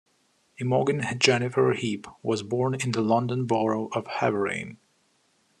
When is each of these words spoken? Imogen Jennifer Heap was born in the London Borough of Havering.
Imogen 0.57 1.03
Jennifer 1.19 1.73
Heap 1.73 2.07
was 2.23 2.41
born 2.41 2.73
in 2.73 2.91
the 2.91 3.01
London 3.03 3.45
Borough 3.45 3.87
of 3.93 4.07
Havering. 4.07 4.79